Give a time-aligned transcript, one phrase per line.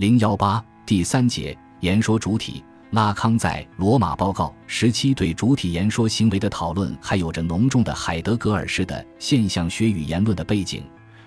[0.00, 2.64] 零幺八第三节言说主体。
[2.92, 10.82] 拉康在《罗马报告》时期对主体言说行为的讨论，还有着浓重的海德格尔式的现象学与言论的背景。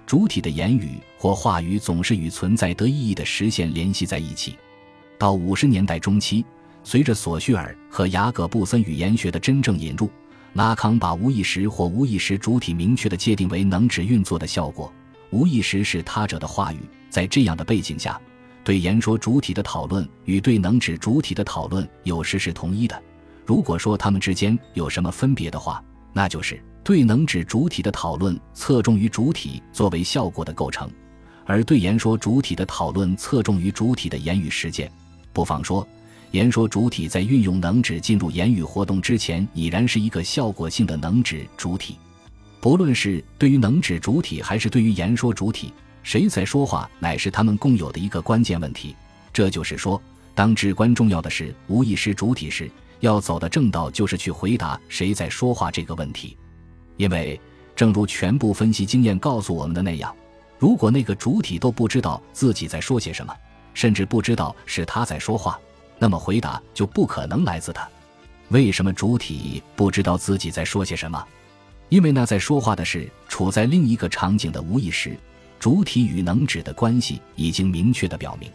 [0.08, 4.58] 主体的言语或话语总是与存在得意义的实现联系在一起。
[5.20, 6.44] 到五十年代中期，
[6.84, 10.10] 随着索绪尔和雅各布森语言学的真正引入，
[10.54, 14.92] 拉康把无意识或无意识主体明确地界定为能指运作的效果。
[15.30, 16.80] 无意识是他者的话语。
[17.12, 18.20] 在这样的背景下。
[18.64, 23.02] 对言说主体的讨论与对能指主体的讨论有时是同一的。
[23.46, 30.90] 如果说它们之间有什么分别的话，那就是对能指主体的讨论侧重于主体作为效果的构成，
[31.46, 34.90] 而对言说主体的讨论侧重于主体的言语实践。
[35.34, 35.86] 不妨说，
[36.32, 41.98] 言说主体在运用能指进入言语活动之前，已然是一个效果性的能指主体。
[42.62, 45.74] 不论是对于能指主体，还是对于言说主体。
[46.04, 48.96] 谁在说话，乃是他们共有的一个关键问题。
[49.32, 50.00] 这就是说，
[50.36, 56.38] 当至关重要的是无意识主体时，要走的正道就是去回答谁在说话这个问题。
[56.98, 57.40] 因为，
[57.76, 60.16] 正如全部分析经验告诉我们的那样，
[60.60, 63.34] 如果那个主体都不知道自己在说些什么，
[63.74, 65.60] 甚至不知道是他在说话，
[65.98, 67.88] 那么回答就不可能来自他。
[68.50, 71.26] 为什么主体不知道自己在说些什么？
[71.90, 75.18] 因为那在说话的是处在另一个场景的无意识。
[75.64, 78.52] 主体与能指的关系已经明确的表明，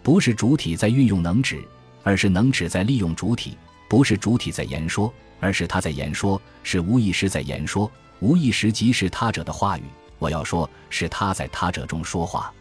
[0.00, 1.60] 不是主体在运用能指，
[2.04, 3.56] 而是能指在利用主体；
[3.88, 9.82] 不是主体在言说，而是他在言说；是无意识在言说，无意识即是他者的话语。
[10.20, 12.54] 我要说，是他在他者中说话。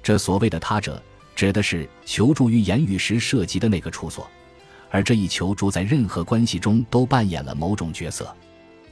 [0.00, 1.02] 这所谓的他者，
[1.34, 4.30] 指的是求助于言语时涉及的那个处所，
[4.92, 8.32] 而这一求助在任何关系中都扮演了某种角色。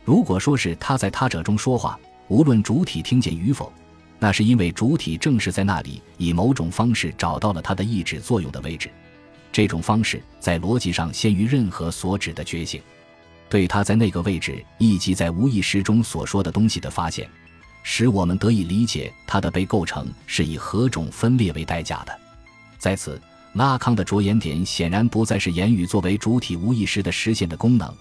[0.05, 3.73] 如果说是他在他者中说话，无论主体听见与否。
[4.23, 8.89] 那是因为主体正是在那里以某种方式找到了它的意志作用的位置，
[9.51, 12.81] 这种方式在逻辑上先于任何所指的觉醒。
[13.48, 17.29] 对他在那个位置以及在无意识中所说的东西的发现，
[17.83, 22.17] 使我们得以理解它的被构成是以何种分裂为代价的。
[22.79, 23.20] 在此，
[23.55, 27.92] 拉康的着眼点显然不再是言语作为主体无意识的实现的功能，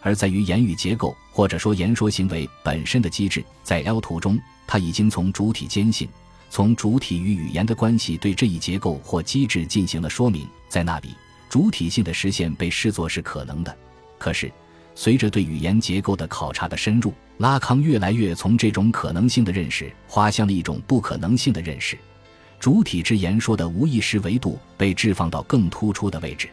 [0.00, 3.44] 而在于言语结构或者说言说行为本身的机制。
[3.62, 4.36] 在 L 图中。
[4.68, 6.06] 他已经从主体坚信，
[6.50, 11.14] 从主体与语言的关系对这一结构或机制进行了说明，在那里，
[11.48, 13.74] 主体性的实现被视作是可能的。
[14.18, 14.52] 可是，
[14.94, 21.96] 随着对语言结构的考察的深入，拉康越来越从这种可能性的认识滑向了一种不可能性的认识，
[22.60, 26.50] 主体之言说的无意识维度被置放到更突出的位置。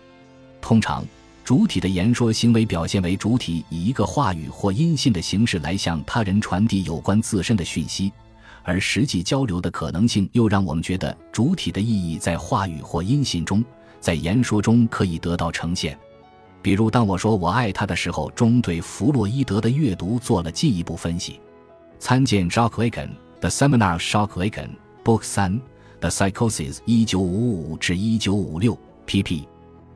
[0.61, 1.05] 通常，
[1.45, 8.11] 主体的言说行为表现为主体以一个话语或音信的形式来向他人传递有关自身的讯息，
[8.63, 13.63] 而实际交流的可能性又让我们觉得主体的意义在话语或音信中，
[13.99, 15.95] 在言说中可以得到呈现。
[16.63, 21.39] 比如，当我说我爱他的时候，中对弗洛伊德的阅读做了进一步分析。
[21.99, 24.69] 参见 Jacques Lacan 的 Seminar of Jacques Lacan
[25.03, 25.61] Book 三
[25.99, 29.45] The Psychosis 一九五五至一九五六 pp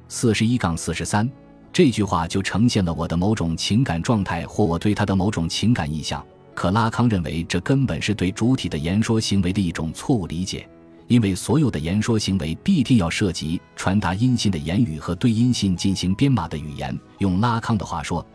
[0.07, 1.27] 四十一杠四十三。
[1.71, 6.23] 这句话就呈现了我的某种情感状态或我对他的某种情感意向。
[6.53, 10.67] 可拉康认为，这根本是对主体的言说行为的一种错误理解，
[11.07, 16.97] 因为所有的言说行为必定要涉及传达音信的言语和对音信进行编码的语言。
[17.19, 18.25] 用拉康的话说，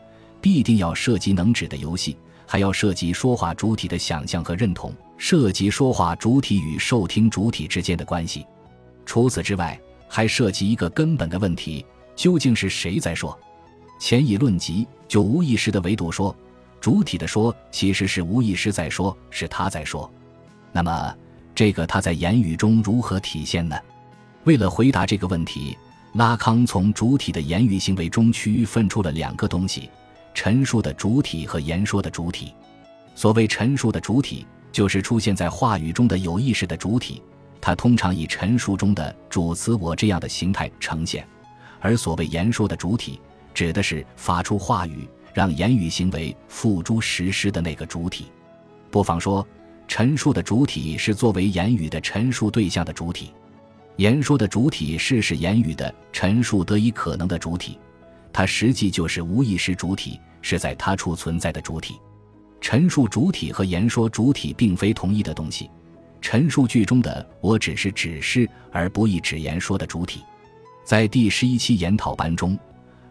[0.41, 8.47] 必定要涉及能指的游戏，还要涉及说话主体的想象和认同，涉及说话主体与受听主体之间的关系。
[9.05, 9.79] 除此之外，
[10.09, 11.85] 还涉及一个根本的问题。
[12.17, 13.39] 究竟是谁在说？
[13.99, 16.35] 前以论及，就无意识的维度说，
[16.81, 20.11] 主体的说其实是无意识在说，是他在说。
[20.73, 21.17] 那么，
[21.55, 23.77] 这个他在言语中如何体现呢？
[24.45, 25.79] 为了回答这个问题，
[26.15, 29.89] 拉康从主体的言语行为中区分出了两个东西：
[30.35, 32.53] 陈述的主体和言说的主体。
[33.15, 37.23] 所谓陈述的主体，就是出现在话语中的有意识的主体，
[37.61, 41.27] 它通常以陈述中的主词“我”这样的形态呈现。
[41.85, 43.21] 而所谓言说的主体，
[43.53, 48.29] 指的是发出话语、让言语行为付诸实施的那个主体。
[48.91, 49.47] 不妨说，
[49.87, 53.27] 陈述的主体是作为言语的陈述对象的主体；
[53.97, 57.79] 言说的主体是使言语的陈述得以可能的主体。
[58.33, 61.97] 它实际就是无意识主体，是在他处存在的主体。
[62.63, 65.69] 陈述主体和言说主体并非同一的东西。
[66.23, 70.23] 陈述句中的“我”只是指示，而不意指言说的主体。
[70.85, 72.59] 在第十一期研讨班中，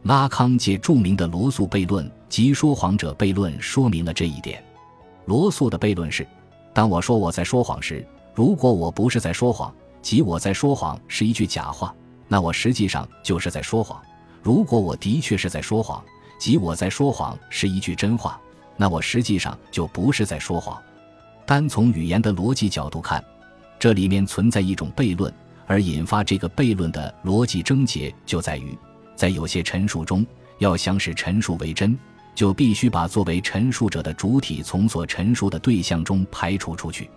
[0.03, 4.63] 拉康借著名的罗素悖论及说谎者悖论说明了这一点。
[5.25, 6.25] 罗素的悖论是：
[6.71, 9.73] 当我说我在说谎时，如果我不是在说谎，
[10.03, 11.95] 即我在说谎是一句假话，
[12.27, 13.99] 那我实际上就是在说谎；
[14.43, 16.03] 如果我的确是在说谎，
[16.37, 18.39] 即我在说谎是一句真话，
[18.77, 20.79] 那我实际上就不是在说谎。
[21.43, 23.23] 单从语言的逻辑角度看，
[23.79, 25.33] 这里面存在一种悖论，
[25.65, 28.77] 而引发这个悖论的逻辑症结就在于，
[29.15, 30.25] 在有些陈述中，
[30.59, 31.97] 要想使陈述为真，
[32.35, 37.09] 就必须把作为陈述者的主体从所陈述的对象中排除出去。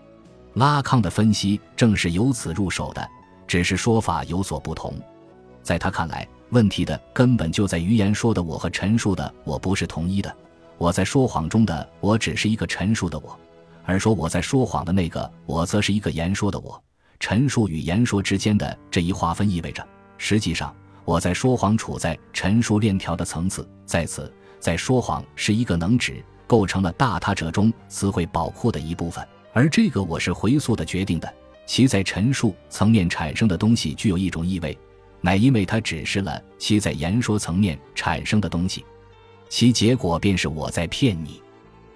[0.55, 3.07] 拉康的分析正是由此入手的，
[3.47, 4.95] 只是说法有所不同。
[5.63, 10.35] 在他看来，问题的根本就在于言说的我和陈述的我不是同一的。
[10.79, 13.39] 我在说谎中的我只是一个陈述的我，
[13.85, 16.83] 而说我在说谎的那个我则是一个言说的我。
[17.19, 19.87] 陈述与言说之间的这一划分意味着，
[20.19, 20.75] 实际上
[21.05, 29.27] 我在说谎处在陈述链条的层次，在此，在说谎是一个能指，构成了大他者中词汇宝库的一部分。
[29.53, 31.33] 而这个我是回溯的决定的，
[31.67, 34.77] 其在陈述层面产生的东西具有一种意味，
[35.21, 38.85] 乃因为它指示了其在言说层面产生的东西，
[39.49, 41.41] 其结果便是我在骗你。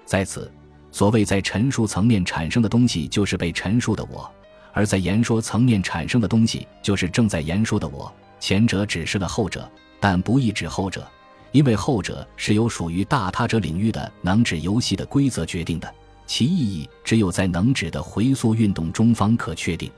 [0.06, 0.50] 在此，
[0.90, 4.24] 所谓在陈述层面产生的东西，就是被陈述的我；
[4.72, 8.12] 而在言说层面产生的东西，就是正在言说的我。
[8.38, 9.70] 前者指示了后者，
[10.00, 11.06] 但不意指后者，
[11.52, 15.94] 因为后者是由属于大他者领域的能指游戏的规则决定的。
[16.26, 19.90] 其意义只有在能指的回溯运动中方可确定，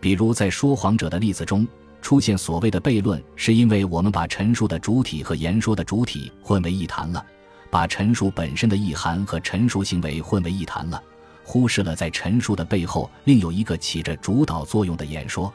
[0.00, 1.68] 比如在说谎者的例子中
[2.00, 7.24] 出现所谓的悖论，是因为我们把陈述的主体和言说的主体混为一谈了，
[7.70, 11.02] 把陈述本身的意涵和陈述行为混为一谈了，
[11.46, 15.52] 忽视了在陈述的背后另有一个起着主导作用的演说。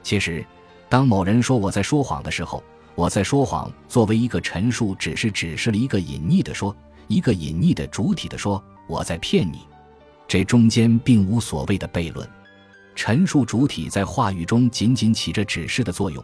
[0.00, 0.46] 其实，
[0.88, 2.62] 当某人说我在说谎的时候，
[2.94, 6.74] 我在说谎作为一个陈述，只是指示了一个隐匿的说，
[7.08, 8.62] 一个隐匿的主体的说。
[8.86, 9.60] 我在骗你，
[10.28, 12.28] 这中间并无所谓的悖论。
[12.94, 16.22] 陈述主体在话语中仅仅起着指示的作用，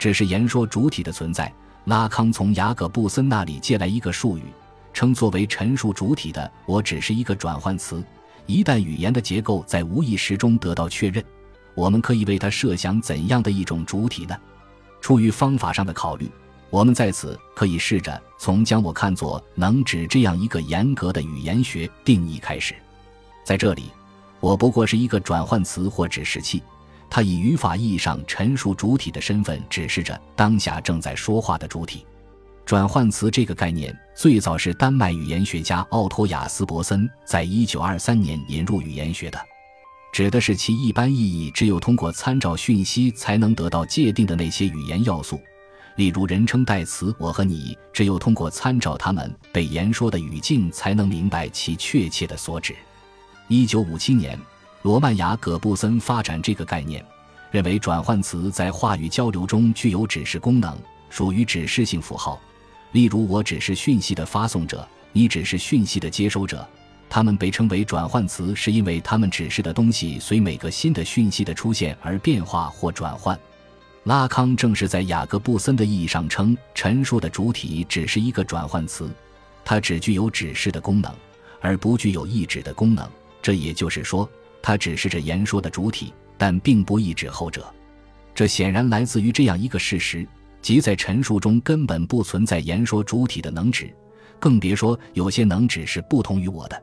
[0.00, 1.52] 只是言说主体的存在。
[1.84, 4.42] 拉康从雅各布森那里借来一个术语，
[4.92, 8.02] 称作为陈述主体的“我”只是一个转换词。
[8.48, 11.22] 一旦语言的结构在无意识中得到确认，
[11.74, 14.34] 我们可以为它设想怎样的一种主体呢？
[15.02, 16.30] 出于方法上的考虑。
[16.70, 22.74] 我们在此可以试着从将我看作能指这样一个严格的语言学定义开始。
[23.44, 23.84] 在这里，
[24.40, 26.62] 我不过是一个转换词或指示器，
[27.10, 32.06] 它以语法意义上陈述主体的身份指示着当下正在说话的主体。
[32.68, 39.40] 转换词这个概念最早是丹麦语言学家奥托·雅斯伯森在一九二三年引入语言学的，
[40.12, 45.40] 指的是其一般意义只有通过参照讯息才能得到界定的那些语言要素。
[45.96, 52.76] 例如，人称代词“我”和“你”，只有通过参照它们被言说的语境，才能明白其确切的所指。
[53.46, 54.38] 一九五七年，
[54.82, 57.02] 罗曼雅·葛布森发展这个概念，
[57.50, 60.76] 认为转换词在话语交流中具有指示功能，
[61.08, 62.38] 属于指示性符号。
[62.92, 66.66] 例如，“我”只是讯息的发送者，“你”只是讯息的接收者。
[67.10, 73.38] 他们被称为转换词，是因为他们指示的东西随每个新的讯息的出现而变化或转换。
[74.04, 79.10] 拉康正是在雅各布森的意义上称陈述的主体只是一个转换词，
[79.64, 81.10] 它只具有指示的功能，
[81.60, 83.08] 而不具有意指的功能。
[83.40, 84.28] 这也就是说，
[84.62, 87.66] 它指示着言说的主体，但并不意指后者。
[88.34, 90.26] 这显然来自于这样一个事实：
[90.60, 93.94] 即在陈述中根本不存在言说主体的能指，
[94.38, 96.82] 更别说有些能指是不同于我的。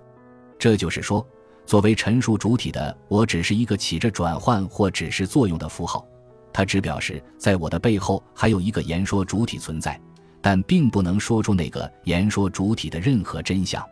[0.58, 1.26] 这就是说，
[1.66, 6.06] 作为陈述主体的我，只是一个起着转换或指示作用的符号。
[6.54, 10.00] 它只表示，在我的背后还有一个言说主体存在，
[10.42, 13.86] 但并不能说出那个言说主体的任何真相。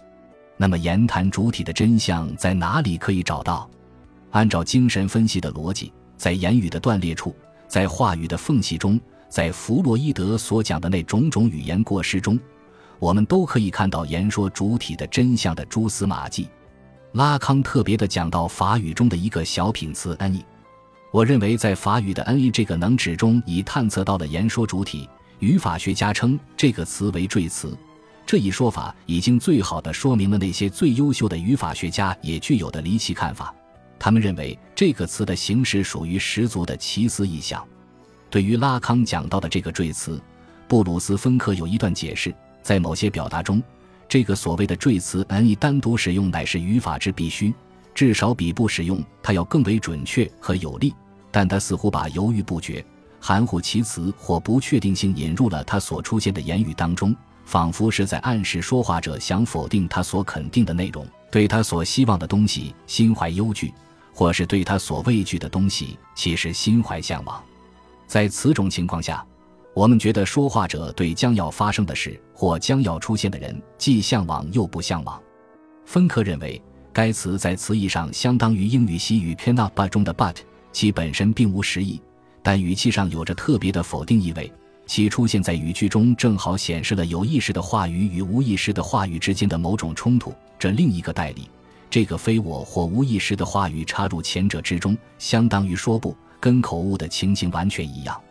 [0.55, 3.69] 那么，言谈主体的真相在哪里可以找到？
[4.31, 7.35] 按照精神分析的逻辑，在言语的断裂处，
[7.67, 8.99] 在话语的缝隙中，
[9.33, 12.39] 在弗洛伊德所讲的那种种语言过失中，
[12.99, 16.47] 我们都可以看到言说主体的真相的蛛丝马迹。
[17.13, 20.43] 拉康特别的讲到法语中的一个小品词 “any”。
[21.11, 25.09] 我认为，在法语的 “n e” 这个能指中，已探测到了言说主体。
[25.39, 27.75] 语法学家称这个词为缀词。
[28.27, 33.51] 这一说法已经最好的说明了那些最优秀的语法学家也具有的离奇看法。
[33.97, 37.67] 他们认为这个词的形式属于十足的奇思异想。
[38.33, 40.19] 对于拉康讲到的这个缀词，
[40.67, 43.61] 布鲁斯芬克有一段解释：在某些表达中，
[44.09, 47.53] 这个所谓的缀词 “n 以单独使用乃是语法之必须，
[47.93, 50.91] 至少比不使用它要更为准确和有力。
[51.29, 52.83] 但他似乎把犹豫不决、
[53.19, 63.71] 含糊其辞或不确定性引入了他所出现的言语当中，仿佛是在暗示说话者想否定他所肯定的内容，对他所希望的东西心怀忧惧，
[64.11, 67.39] 或是对他所畏惧的东西，其实心怀向往。
[68.13, 69.25] 在此种情况下，
[69.73, 75.19] 我们觉得说话者对将要发生的事或将要出现的人，既向往又不向往。
[75.83, 76.61] 芬克认为，
[76.93, 80.35] 该词在词义上相当于英语西语 cannot but 中的 but，
[80.71, 81.99] 其本身并无实义，
[82.43, 84.53] 但语气上有着特别的否定意味。
[84.85, 90.31] 其出现在语句中，正好显示了有意识的话语与无意识的话语之间的某种冲突。
[90.59, 91.49] 这另一个代理，
[91.89, 98.21] 这个非我或无意识的话语插入前者之中，相当于说不，跟口误的情形完全一样。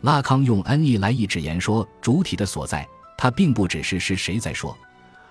[0.00, 2.88] 拉康用 n e 来意指言说主体的所在，
[3.18, 4.74] 它并不只是是谁在说，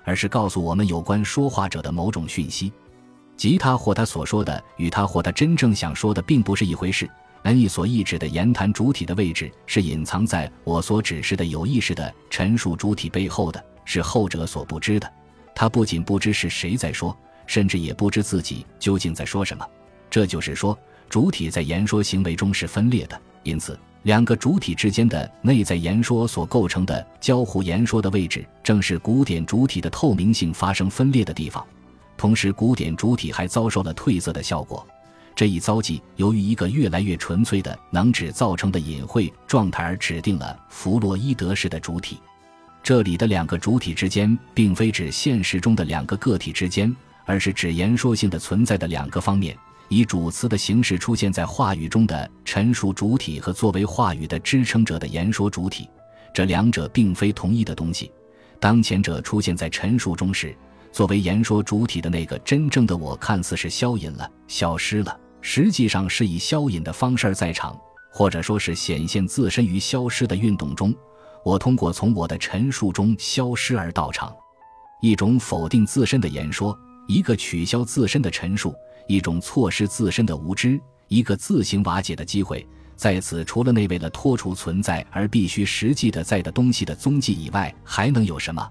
[0.03, 2.71] 而是告诉我们有关说话者的某种讯息，
[3.35, 7.09] 即他或他所说的与他或他真正想说的并不是一回事。
[7.45, 15.11] 恩义所意指的言谈主体的位置是隐藏在我所指示的有意识的陈述主体背后的，是后者所不知的。
[15.55, 17.17] 他不仅不知是谁在说，
[17.47, 19.65] 甚至也不知自己究竟在说什么。
[20.11, 20.77] 这就是说，
[21.09, 23.19] 主体在言说行为中是分裂的。
[23.43, 31.65] 因此，两个主体之间的内在言说所构成的交互言说的位置，正是古典主体的透明性发生分裂的地方。
[32.15, 34.85] 同时，古典主体还遭受了褪色的效果。
[35.35, 42.19] 这一遭际，由于一个越来越纯粹的能指造成的隐晦状态而指定了弗洛伊德式的主体。
[42.83, 49.57] 这里的两个主体之间，并非指现实中的两个个体之间，而是指言说性的存在的两个方面：
[49.89, 55.89] 以主词的形式出现在话语中的陈述主体和作为话语的支撑者的言说主体。
[56.31, 58.11] 这两者并非同一的东西。
[58.59, 60.55] 当前者出现在陈述中时，
[60.91, 65.19] 作为言说主体的那个真正的我，看似是消隐了、消失了。
[65.41, 67.79] 实际上是以消隐的方式在场，
[68.11, 70.93] 或者说是显现自身于消失的运动中。
[71.43, 74.31] 我通过从我的陈述中消失而到场，
[75.01, 76.77] 一种否定自身的言说，
[77.07, 78.75] 一个取消自身的陈述，
[79.09, 82.63] 一种错失自身的无知，一个自行瓦解的机会。
[82.95, 88.69] 在此，除了那为了脱除存在而必须实际的在的东西的踪迹以外，还能有什么？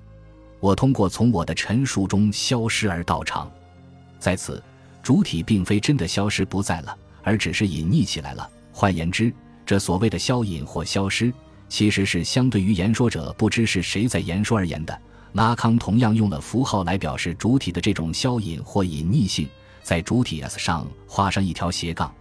[0.61, 3.50] 我通过从我的陈述中消失而到场，
[4.21, 4.62] 在此。
[5.02, 8.49] 主体并非真的消失不在了，而只是隐匿起来了。
[8.71, 9.33] 换言之，
[9.64, 11.33] 这所谓的消隐或消失，
[11.68, 15.00] 其实是相对于言说者不知是谁在言说而言的。
[15.33, 19.49] 拉康同样用了符号来表示主体的这种消隐或隐匿性，
[19.88, 22.14] 在主体 s 上画上一条斜杠，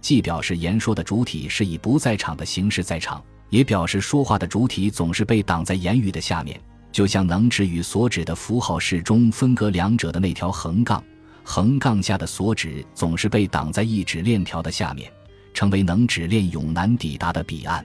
[0.00, 3.20] 既表示言说的主体是以不在场的形式在场，
[3.50, 6.60] 也表示说话的主体总是被挡在言语的下面，
[6.92, 11.02] 就像能指与所指的符号式中分隔两者的那条横杠。
[11.42, 15.12] 横杠下的所指总是被挡在一指链条的下面，
[15.52, 17.84] 成为能指链永难抵达的彼岸。